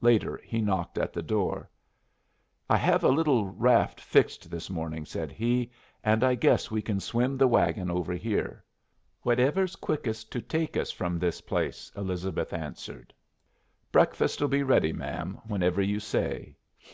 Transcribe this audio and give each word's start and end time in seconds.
Later 0.00 0.40
he 0.42 0.62
knocked 0.62 0.96
at 0.96 1.12
the 1.12 1.20
door. 1.20 1.68
"I 2.70 2.78
hev 2.78 3.04
a 3.04 3.10
little 3.10 3.44
raft 3.46 4.00
fixed 4.00 4.50
this 4.50 4.70
morning," 4.70 5.04
said 5.04 5.30
he, 5.30 5.70
"and 6.02 6.24
I 6.24 6.34
guess 6.34 6.70
we 6.70 6.80
can 6.80 6.98
swim 6.98 7.36
the 7.36 7.46
wagon 7.46 7.90
over 7.90 8.14
here." 8.14 8.64
"Whatever's 9.20 9.76
quickest 9.76 10.32
to 10.32 10.40
take 10.40 10.78
us 10.78 10.90
from 10.90 11.18
this 11.18 11.42
place," 11.42 11.92
Elizabeth 11.94 12.54
answered. 12.54 13.12
"Breakfast'll 13.92 14.48
be 14.48 14.62
ready, 14.62 14.94
ma'am, 14.94 15.42
whenever 15.44 15.82
you 15.82 16.00
say." 16.00 16.56